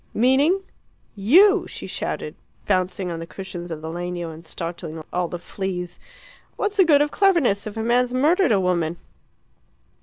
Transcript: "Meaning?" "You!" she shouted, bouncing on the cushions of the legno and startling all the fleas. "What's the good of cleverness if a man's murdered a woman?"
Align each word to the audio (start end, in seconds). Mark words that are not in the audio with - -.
"Meaning?" 0.15 0.63
"You!" 1.35 1.67
she 1.67 1.85
shouted, 1.85 2.33
bouncing 2.65 3.11
on 3.11 3.19
the 3.19 3.27
cushions 3.27 3.69
of 3.69 3.81
the 3.81 3.87
legno 3.87 4.31
and 4.33 4.47
startling 4.47 5.03
all 5.13 5.27
the 5.27 5.37
fleas. 5.37 5.99
"What's 6.55 6.77
the 6.77 6.85
good 6.85 7.03
of 7.03 7.11
cleverness 7.11 7.67
if 7.67 7.77
a 7.77 7.83
man's 7.83 8.11
murdered 8.11 8.51
a 8.51 8.59
woman?" 8.59 8.97